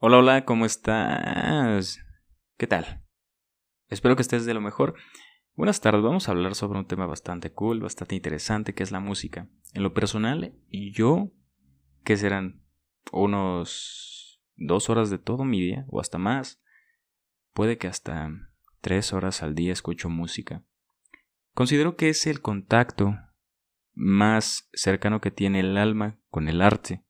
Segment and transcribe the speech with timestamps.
[0.00, 1.98] Hola, hola, ¿cómo estás?
[2.56, 3.02] ¿Qué tal?
[3.88, 4.94] Espero que estés de lo mejor.
[5.56, 9.00] Buenas tardes, vamos a hablar sobre un tema bastante cool, bastante interesante, que es la
[9.00, 9.48] música.
[9.74, 11.32] En lo personal, yo,
[12.04, 12.62] que serán
[13.10, 16.62] unos dos horas de todo mi día, o hasta más,
[17.52, 18.30] puede que hasta
[18.80, 20.62] tres horas al día escucho música.
[21.54, 23.16] Considero que es el contacto
[23.94, 27.04] más cercano que tiene el alma con el arte.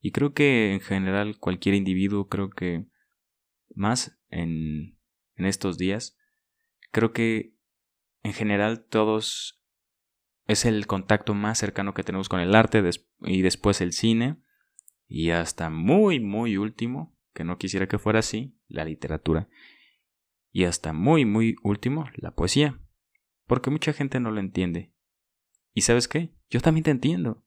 [0.00, 2.86] Y creo que en general cualquier individuo, creo que
[3.74, 4.98] más en,
[5.34, 6.16] en estos días,
[6.90, 7.54] creo que
[8.22, 9.62] en general todos
[10.46, 12.82] es el contacto más cercano que tenemos con el arte
[13.20, 14.40] y después el cine
[15.06, 19.48] y hasta muy muy último, que no quisiera que fuera así, la literatura
[20.50, 22.80] y hasta muy muy último, la poesía,
[23.46, 24.92] porque mucha gente no lo entiende
[25.78, 26.34] ¿Y sabes qué?
[26.50, 27.44] Yo también te entiendo.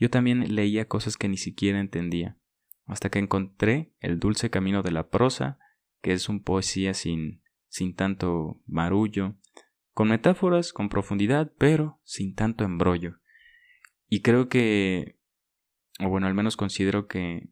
[0.00, 2.38] Yo también leía cosas que ni siquiera entendía,
[2.86, 5.58] hasta que encontré el dulce camino de la prosa,
[6.00, 9.36] que es un poesía sin, sin tanto marullo,
[9.92, 13.20] con metáforas, con profundidad, pero sin tanto embrollo.
[14.08, 15.18] Y creo que,
[16.00, 17.50] o bueno, al menos considero que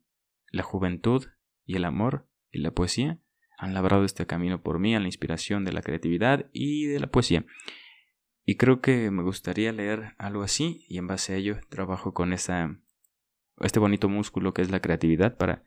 [0.51, 1.27] la juventud
[1.67, 3.21] y el amor y la poesía
[3.59, 7.09] han labrado este camino por mí a la inspiración de la creatividad y de la
[7.09, 7.45] poesía.
[8.49, 12.33] Y creo que me gustaría leer algo así y en base a ello trabajo con
[12.33, 12.81] esa,
[13.61, 15.65] este bonito músculo que es la creatividad para,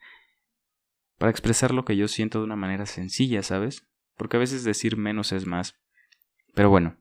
[1.20, 3.88] para expresar lo que yo siento de una manera sencilla, ¿sabes?
[4.18, 5.80] Porque a veces decir menos es más.
[6.56, 6.98] Pero bueno,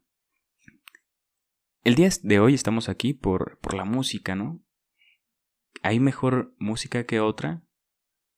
[1.83, 4.63] el día de hoy estamos aquí por, por la música, ¿no?
[5.81, 7.63] ¿Hay mejor música que otra?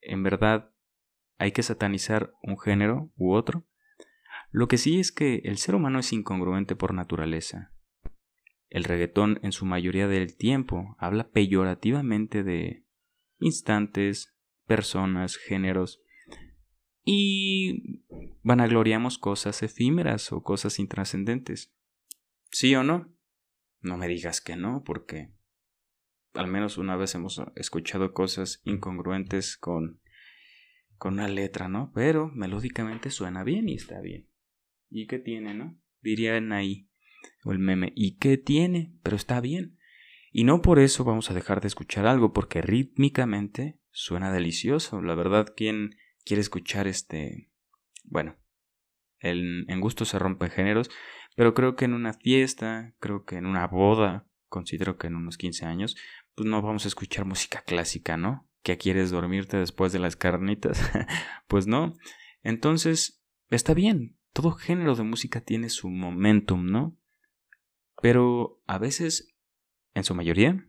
[0.01, 0.73] ¿En verdad
[1.39, 3.67] hay que satanizar un género u otro?
[4.53, 7.73] Lo que sí es que el ser humano es incongruente por naturaleza.
[8.69, 12.85] El reggaetón en su mayoría del tiempo habla peyorativamente de
[13.39, 14.37] instantes,
[14.67, 16.03] personas, géneros
[17.05, 18.03] y
[18.43, 21.75] vanagloriamos cosas efímeras o cosas intrascendentes.
[22.51, 23.11] ¿Sí o no?
[23.81, 25.33] No me digas que no, porque
[26.35, 30.01] al menos una vez hemos escuchado cosas incongruentes con
[30.99, 31.91] con una letra, ¿no?
[31.95, 34.32] Pero melódicamente suena bien y está bien.
[34.95, 35.79] ¿Y qué tiene, no?
[36.03, 36.89] Dirían ahí,
[37.45, 38.95] o el meme, ¿y qué tiene?
[39.03, 39.79] Pero está bien.
[40.31, 45.01] Y no por eso vamos a dejar de escuchar algo, porque rítmicamente suena delicioso.
[45.01, 47.51] La verdad, ¿quién quiere escuchar este...
[48.05, 48.37] Bueno,
[49.19, 50.91] el, en gusto se rompen géneros,
[51.37, 55.39] pero creo que en una fiesta, creo que en una boda, considero que en unos
[55.39, 55.97] 15 años,
[56.35, 58.47] pues no vamos a escuchar música clásica, ¿no?
[58.63, 60.83] Que quieres dormirte después de las carnitas.
[61.49, 61.95] pues no.
[62.43, 66.97] Entonces, está bien, todo género de música tiene su momentum, ¿no?
[68.01, 69.35] Pero a veces,
[69.95, 70.67] en su mayoría,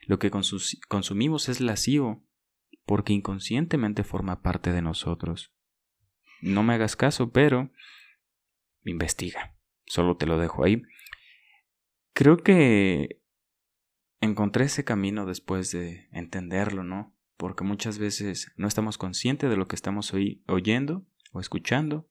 [0.00, 2.24] lo que consumimos es lascivo,
[2.84, 5.52] porque inconscientemente forma parte de nosotros.
[6.40, 7.70] No me hagas caso, pero
[8.84, 9.56] investiga.
[9.86, 10.82] Solo te lo dejo ahí.
[12.12, 13.20] Creo que
[14.20, 17.14] encontré ese camino después de entenderlo, ¿no?
[17.36, 20.12] Porque muchas veces no estamos conscientes de lo que estamos
[20.46, 22.08] oyendo o escuchando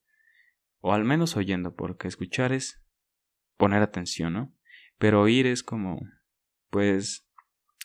[0.88, 2.82] o al menos oyendo, porque escuchar es
[3.58, 4.56] poner atención, ¿no?
[4.98, 6.00] Pero oír es como,
[6.70, 7.28] pues,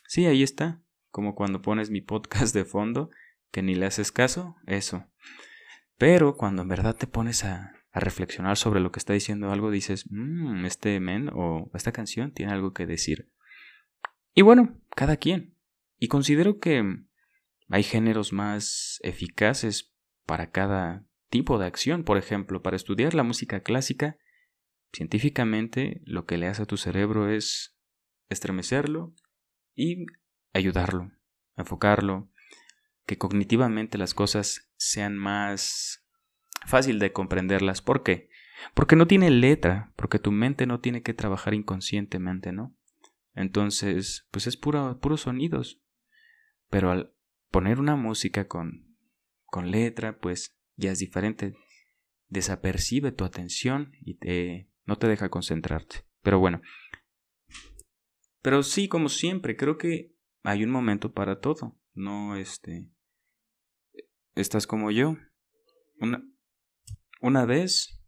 [0.06, 0.80] sí, ahí está,
[1.10, 3.10] como cuando pones mi podcast de fondo,
[3.50, 5.10] que ni le haces caso, eso.
[5.98, 9.72] Pero cuando en verdad te pones a, a reflexionar sobre lo que está diciendo algo,
[9.72, 13.32] dices, mmm, este men o esta canción tiene algo que decir.
[14.32, 15.56] Y bueno, cada quien.
[15.98, 16.84] Y considero que
[17.68, 19.92] hay géneros más eficaces
[20.24, 22.04] para cada tipo de acción.
[22.04, 24.18] Por ejemplo, para estudiar la música clásica,
[24.92, 27.76] científicamente lo que le hace a tu cerebro es
[28.28, 29.14] estremecerlo
[29.74, 30.04] y
[30.52, 31.10] ayudarlo,
[31.56, 32.30] enfocarlo,
[33.06, 36.06] que cognitivamente las cosas sean más
[36.66, 37.80] fácil de comprenderlas.
[37.80, 38.28] ¿Por qué?
[38.74, 42.76] Porque no tiene letra, porque tu mente no tiene que trabajar inconscientemente, ¿no?
[43.34, 45.82] Entonces, pues es puro, puros sonidos.
[46.68, 47.14] Pero al
[47.50, 48.94] poner una música con,
[49.46, 51.54] con letra, pues ya es diferente.
[52.28, 56.04] Desapercibe tu atención y te, no te deja concentrarte.
[56.22, 56.60] Pero bueno.
[58.40, 61.78] Pero sí, como siempre, creo que hay un momento para todo.
[61.94, 62.88] No, este.
[64.34, 65.16] Estás como yo.
[66.00, 66.24] Una,
[67.20, 68.02] una vez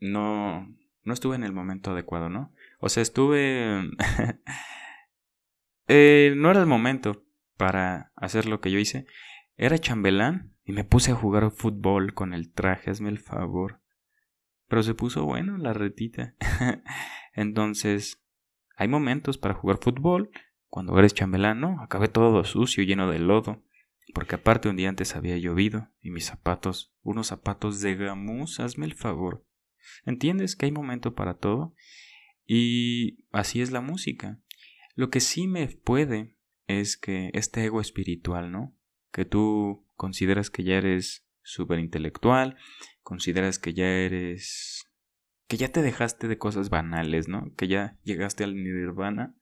[0.00, 0.66] no,
[1.02, 2.52] no estuve en el momento adecuado, ¿no?
[2.80, 3.90] O sea, estuve...
[5.88, 7.24] eh, no era el momento
[7.56, 9.06] para hacer lo que yo hice.
[9.56, 13.80] Era chambelán y me puse a jugar fútbol con el traje, hazme el favor.
[14.68, 16.34] Pero se puso bueno la retita.
[17.34, 18.24] Entonces,
[18.76, 20.30] hay momentos para jugar fútbol.
[20.68, 21.80] Cuando eres chambelán, ¿no?
[21.82, 23.62] Acabé todo sucio, lleno de lodo.
[24.14, 28.86] Porque aparte un día antes había llovido y mis zapatos, unos zapatos de gamus, hazme
[28.86, 29.46] el favor.
[30.04, 31.74] ¿Entiendes que hay momento para todo?
[32.46, 34.40] Y así es la música.
[34.94, 38.76] Lo que sí me puede es que este ego espiritual, ¿no?
[39.10, 42.56] Que tú consideras que ya eres súper intelectual,
[43.02, 44.84] consideras que ya eres...
[45.46, 47.54] que ya te dejaste de cosas banales, ¿no?
[47.56, 49.34] Que ya llegaste al nirvana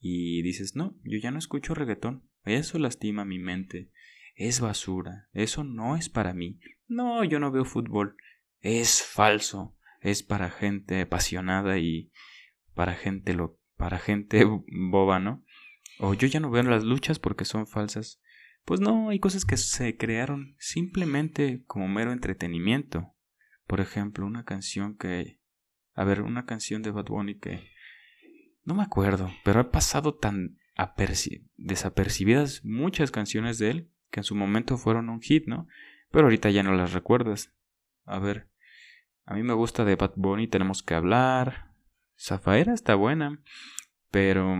[0.00, 3.90] y dices, no, yo ya no escucho reggaetón, eso lastima mi mente,
[4.34, 8.16] es basura, eso no es para mí, no, yo no veo fútbol,
[8.60, 12.12] es falso, es para gente apasionada y
[12.74, 14.44] para gente lo, para gente
[14.90, 15.44] boba, ¿no?
[15.98, 18.20] O yo ya no veo las luchas porque son falsas.
[18.64, 23.14] Pues no, hay cosas que se crearon simplemente como mero entretenimiento.
[23.66, 25.40] Por ejemplo, una canción que...
[25.94, 27.70] A ver, una canción de Bad Bunny que...
[28.64, 30.58] No me acuerdo, pero ha pasado tan
[31.56, 35.66] desapercibidas muchas canciones de él que en su momento fueron un hit, ¿no?
[36.10, 37.52] Pero ahorita ya no las recuerdas.
[38.04, 38.48] A ver,
[39.24, 41.74] a mí me gusta de Bad Bunny, tenemos que hablar.
[42.18, 43.42] Zafaera está buena,
[44.10, 44.56] pero...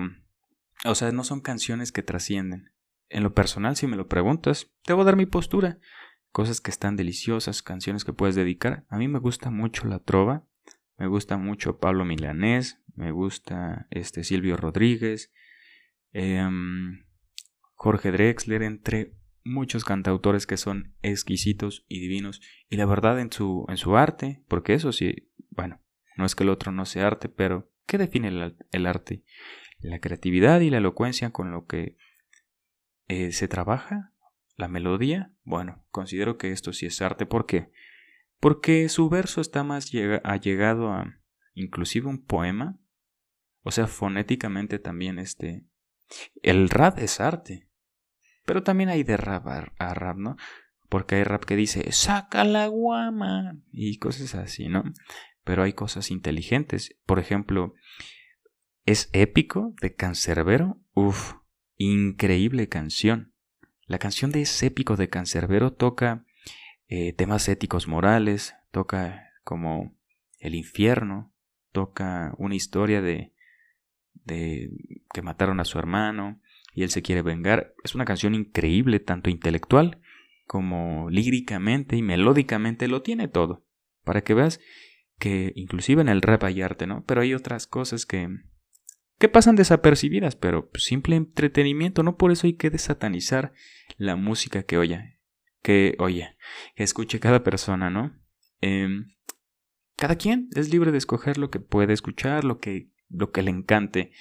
[0.85, 2.71] O sea, no son canciones que trascienden.
[3.09, 5.79] En lo personal, si me lo preguntas, te voy a dar mi postura.
[6.31, 8.85] Cosas que están deliciosas, canciones que puedes dedicar.
[8.91, 10.47] A mí me gusta mucho la trova,
[10.99, 15.33] me gusta mucho Pablo Milanés, me gusta este Silvio Rodríguez,
[16.13, 17.05] em,
[17.75, 19.15] Jorge Drexler, entre
[19.45, 22.43] muchos cantautores que son exquisitos y divinos.
[22.69, 25.81] Y la verdad en su, en su arte, porque eso sí, bueno,
[26.17, 29.25] no es que el otro no sea arte, pero ¿qué define el, el arte?
[29.79, 31.97] La creatividad y la elocuencia con lo que
[33.09, 34.13] eh, se trabaja
[34.57, 37.27] la melodía, bueno, considero que esto sí es arte.
[37.27, 37.71] ¿Por qué?
[38.41, 39.91] Porque su verso está más
[40.25, 41.19] allegado a
[41.55, 42.79] inclusive un poema.
[43.63, 45.65] O sea, fonéticamente también este...
[46.43, 47.69] El rap es arte.
[48.45, 50.37] Pero también hay de rap a, rap, ¿no?
[50.89, 54.85] Porque hay rap que dice, saca la guama y cosas así, ¿no?
[55.45, 56.97] Pero hay cosas inteligentes.
[57.05, 57.75] Por ejemplo,
[58.87, 60.81] es épico de Cancerbero.
[60.95, 61.35] Uf,
[61.79, 63.33] Increíble canción.
[63.87, 66.27] La canción de ese épico de Cancerbero toca
[66.89, 69.97] eh, temas éticos morales, toca como
[70.41, 71.33] el infierno,
[71.73, 73.33] toca una historia de,
[74.13, 74.71] de
[75.15, 76.41] que mataron a su hermano
[76.75, 77.75] y él se quiere vengar.
[77.85, 80.01] Es una canción increíble, tanto intelectual
[80.47, 83.65] como líricamente y melódicamente lo tiene todo.
[84.03, 84.59] Para que veas
[85.19, 87.05] que inclusive en el rap hay arte, ¿no?
[87.05, 88.29] Pero hay otras cosas que
[89.19, 93.53] que pasan desapercibidas, pero simple entretenimiento, no por eso hay que desatanizar
[93.97, 95.19] la música que oye,
[95.61, 96.37] que oye,
[96.77, 98.17] que escuche cada persona, ¿no?
[98.61, 99.17] Em,
[99.97, 103.51] cada quien es libre de escoger lo que puede escuchar, lo que, lo que le
[103.51, 104.13] encante.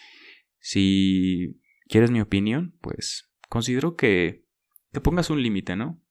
[0.60, 4.46] Si quieres mi opinión, pues considero que,
[4.92, 6.02] que pongas un límite, ¿no?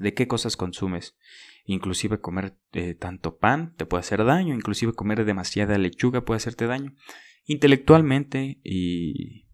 [0.00, 1.16] De qué cosas consumes.
[1.64, 6.66] Inclusive comer eh, tanto pan te puede hacer daño, inclusive comer demasiada lechuga puede hacerte
[6.66, 6.96] daño
[7.44, 9.46] intelectualmente y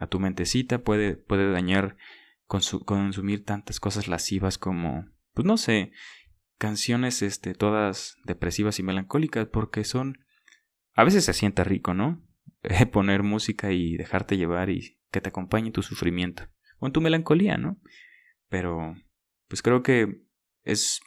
[0.00, 1.96] a tu mentecita puede, puede dañar
[2.46, 5.92] consumir tantas cosas lascivas como, pues no sé,
[6.58, 10.18] canciones este, todas depresivas y melancólicas porque son...
[10.94, 12.24] A veces se sienta rico, ¿no?
[12.92, 16.44] Poner música y dejarte llevar y que te acompañe tu sufrimiento
[16.78, 17.80] o en tu melancolía, ¿no?
[18.48, 18.94] Pero,
[19.48, 20.22] pues creo que
[20.62, 21.00] es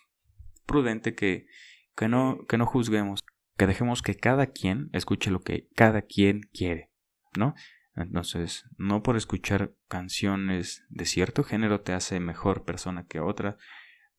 [0.65, 1.47] prudente que,
[1.95, 3.21] que, no, que no juzguemos
[3.57, 6.91] que dejemos que cada quien escuche lo que cada quien quiere,
[7.37, 7.55] ¿no?
[7.95, 13.57] Entonces, no por escuchar canciones de cierto género te hace mejor persona que otra,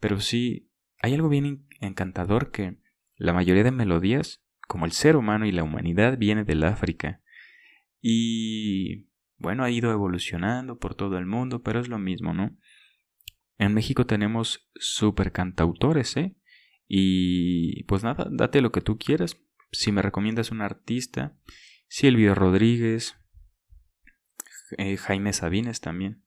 [0.00, 0.68] pero sí
[1.00, 2.78] hay algo bien encantador que
[3.14, 7.22] la mayoría de melodías, como el ser humano y la humanidad, viene del África.
[8.00, 12.56] Y bueno, ha ido evolucionando por todo el mundo, pero es lo mismo, ¿no?
[13.58, 16.36] En México tenemos super cantautores, ¿eh?
[16.88, 19.36] Y pues nada, date lo que tú quieras.
[19.70, 21.36] Si me recomiendas un artista,
[21.86, 23.16] Silvio Rodríguez,
[24.78, 26.24] eh, Jaime Sabines también.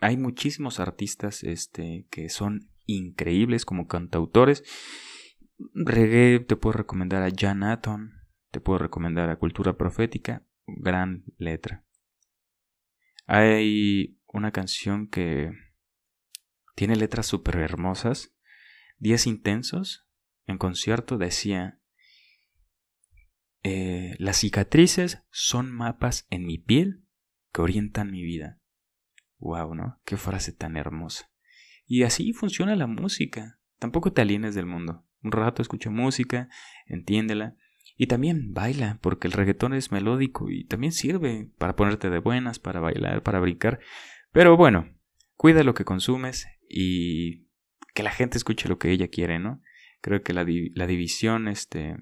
[0.00, 4.64] Hay muchísimos artistas este, que son increíbles como cantautores.
[5.74, 8.14] Reggae, te puedo recomendar a Jan Aton,
[8.50, 11.84] te puedo recomendar a Cultura Profética, gran letra.
[13.26, 15.52] Hay una canción que
[16.74, 18.34] tiene letras súper hermosas
[19.02, 20.06] días intensos,
[20.46, 21.80] en concierto decía,
[23.64, 27.04] eh, las cicatrices son mapas en mi piel
[27.52, 28.60] que orientan mi vida.
[29.38, 30.00] Wow, ¿no?
[30.04, 31.28] Qué frase tan hermosa.
[31.84, 33.58] Y así funciona la música.
[33.80, 35.04] Tampoco te alienes del mundo.
[35.20, 36.48] Un rato escucha música,
[36.86, 37.56] entiéndela.
[37.96, 42.60] Y también baila, porque el reggaetón es melódico y también sirve para ponerte de buenas,
[42.60, 43.80] para bailar, para brincar.
[44.30, 44.96] Pero bueno,
[45.34, 47.48] cuida lo que consumes y
[47.92, 49.62] que la gente escuche lo que ella quiere, ¿no?
[50.00, 50.44] Creo que la,
[50.74, 51.96] la división, este...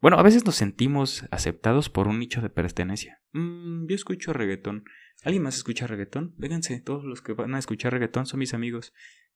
[0.00, 3.22] Bueno, a veces nos sentimos aceptados por un nicho de pertenencia.
[3.32, 4.84] Mm, yo escucho reggaetón.
[5.24, 6.34] ¿Alguien más escucha reggaetón?
[6.36, 8.92] Vénganse, todos los que van a escuchar reggaetón son mis amigos.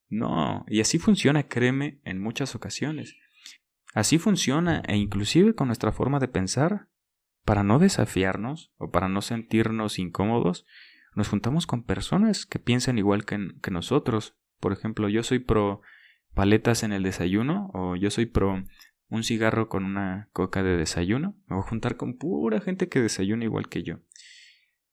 [0.08, 3.16] No, y así funciona, créeme, en muchas ocasiones.
[3.94, 6.88] Así funciona, e inclusive con nuestra forma de pensar,
[7.44, 10.66] para no desafiarnos o para no sentirnos incómodos,
[11.14, 14.36] nos juntamos con personas que piensan igual que, que nosotros.
[14.60, 15.80] Por ejemplo, yo soy pro
[16.34, 18.62] paletas en el desayuno o yo soy pro
[19.08, 21.36] un cigarro con una coca de desayuno.
[21.46, 24.00] Me voy a juntar con pura gente que desayuna igual que yo.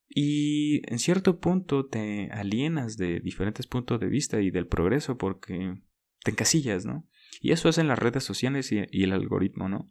[0.08, 5.76] Y en cierto punto te alienas de diferentes puntos de vista y del progreso porque
[6.24, 7.08] te encasillas, ¿no?
[7.42, 9.90] Y eso hacen las redes sociales y, el algoritmo, ¿no?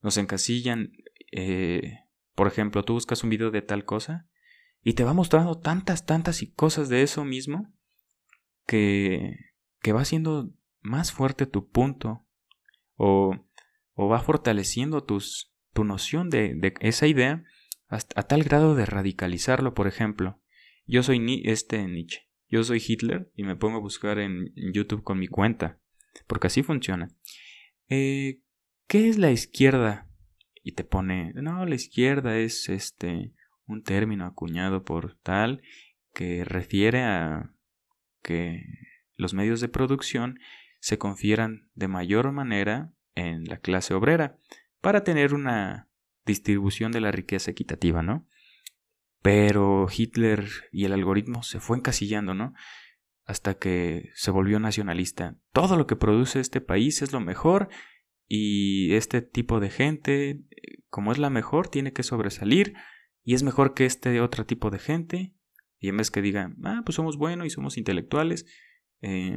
[0.00, 0.92] Nos encasillan.
[1.32, 1.98] Eh,
[2.34, 4.26] por ejemplo, tú buscas un video de tal cosa
[4.82, 7.72] y te va mostrando tantas, tantas y cosas de eso mismo
[8.66, 9.36] que,
[9.80, 12.26] que va haciendo más fuerte tu punto
[12.96, 13.34] o,
[13.94, 17.44] o va fortaleciendo tus, tu noción de, de esa idea
[17.88, 20.40] hasta, a tal grado de radicalizarlo, por ejemplo.
[20.86, 25.02] Yo soy ni, este Nietzsche, yo soy Hitler y me pongo a buscar en YouTube
[25.02, 25.80] con mi cuenta,
[26.26, 27.08] porque así funciona.
[27.88, 28.40] Eh,
[28.88, 30.08] ¿Qué es la izquierda?
[30.62, 33.32] Y te pone, no, la izquierda es este
[33.66, 35.62] un término acuñado por tal
[36.12, 37.54] que refiere a
[38.22, 38.64] que
[39.16, 40.38] los medios de producción
[40.80, 44.36] se confieran de mayor manera en la clase obrera
[44.80, 45.88] para tener una
[46.24, 48.26] distribución de la riqueza equitativa, ¿no?
[49.22, 52.54] Pero Hitler y el algoritmo se fue encasillando, ¿no?
[53.24, 55.36] Hasta que se volvió nacionalista.
[55.52, 57.68] Todo lo que produce este país es lo mejor
[58.26, 60.40] y este tipo de gente,
[60.90, 62.74] como es la mejor, tiene que sobresalir
[63.22, 65.34] y es mejor que este otro tipo de gente.
[65.82, 68.46] Y en vez que digan, ah, pues somos buenos y somos intelectuales,
[69.00, 69.36] eh,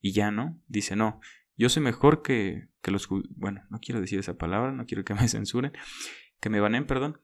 [0.00, 1.20] y ya no, dice, no,
[1.56, 3.08] yo soy mejor que, que los...
[3.36, 5.72] Bueno, no quiero decir esa palabra, no quiero que me censuren,
[6.40, 7.20] que me banen, perdón.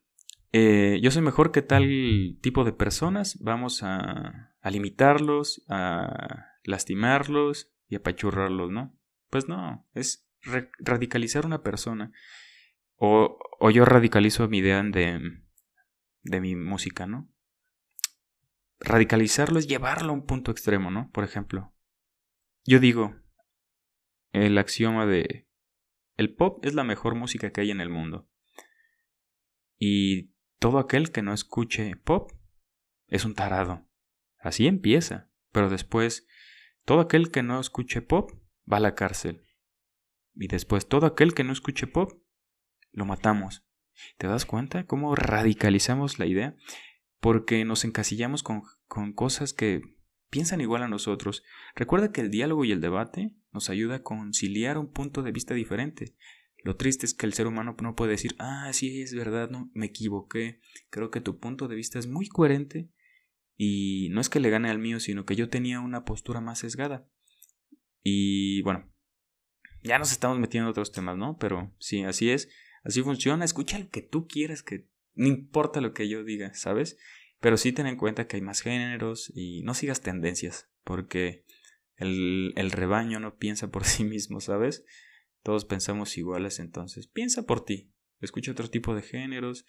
[0.53, 7.75] Eh, yo soy mejor que tal tipo de personas, vamos a, a limitarlos, a lastimarlos
[7.89, 8.97] y apachurrarlos, ¿no?
[9.29, 10.31] Pues no, es
[10.79, 12.13] radicalizar una persona.
[12.95, 15.21] O, o yo radicalizo mi idea de,
[16.23, 17.32] de mi música, ¿no?
[18.85, 21.11] Radicalizarlo es llevarlo a un punto extremo, ¿no?
[21.13, 21.73] Por ejemplo,
[22.65, 23.15] yo digo,
[24.33, 25.49] el axioma de
[26.17, 28.29] el pop es la mejor música que hay en el mundo.
[29.79, 32.31] Y todo aquel que no escuche pop
[33.09, 33.89] es un tarado.
[34.39, 35.31] Así empieza.
[35.51, 36.27] Pero después,
[36.85, 38.31] todo aquel que no escuche pop
[38.71, 39.43] va a la cárcel.
[40.35, 42.13] Y después, todo aquel que no escuche pop,
[42.93, 43.67] lo matamos.
[44.19, 46.57] ¿Te das cuenta cómo radicalizamos la idea?
[47.23, 49.81] Porque nos encasillamos con, con cosas que
[50.29, 51.45] piensan igual a nosotros.
[51.77, 55.55] Recuerda que el diálogo y el debate nos ayuda a conciliar un punto de vista
[55.55, 56.17] diferente.
[56.65, 59.71] Lo triste es que el ser humano no puede decir, ah, sí, es verdad, no,
[59.73, 60.61] me equivoqué.
[60.91, 62.91] Creo que tu punto de vista es muy coherente
[63.57, 66.59] y no es que le gane al mío, sino que yo tenía una postura más
[66.59, 67.09] sesgada.
[68.03, 68.93] Y bueno,
[69.85, 71.37] ya nos estamos metiendo en otros temas, ¿no?
[71.39, 72.49] Pero sí, así es.
[72.83, 76.99] Así funciona, escucha lo que tú quieras, que no importa lo que yo diga, ¿sabes?
[77.41, 81.45] Pero sí ten en cuenta que hay más géneros y no sigas tendencias, porque
[81.97, 84.85] el, el rebaño no piensa por sí mismo, ¿sabes?
[85.43, 87.91] Todos pensamos iguales, entonces piensa por ti,
[88.21, 89.67] escucha otro tipo de géneros.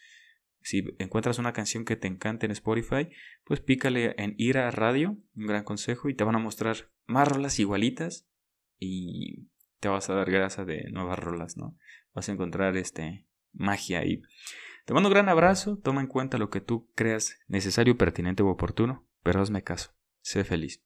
[0.61, 3.09] Si encuentras una canción que te encante en Spotify,
[3.43, 7.27] pues pícale en ir a radio, un gran consejo, y te van a mostrar más
[7.27, 8.29] rolas igualitas
[8.79, 11.77] y te vas a dar grasa de nuevas rolas, ¿no?
[12.13, 14.21] Vas a encontrar este magia ahí.
[14.85, 18.49] Te mando un gran abrazo, toma en cuenta lo que tú creas necesario, pertinente u
[18.49, 19.91] oportuno, pero hazme caso.
[20.21, 20.83] Sé feliz.